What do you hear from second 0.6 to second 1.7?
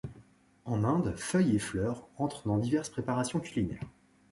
En Inde, feuilles et